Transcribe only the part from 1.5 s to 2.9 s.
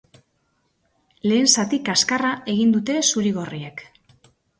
zati kaskarra egin